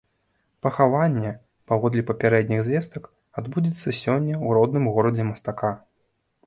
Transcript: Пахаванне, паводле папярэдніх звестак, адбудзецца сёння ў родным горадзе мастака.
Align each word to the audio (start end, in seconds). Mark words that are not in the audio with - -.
Пахаванне, 0.65 1.33
паводле 1.71 2.05
папярэдніх 2.09 2.65
звестак, 2.69 3.03
адбудзецца 3.43 3.97
сёння 4.03 4.35
ў 4.45 4.47
родным 4.61 4.93
горадзе 4.97 5.23
мастака. 5.31 5.71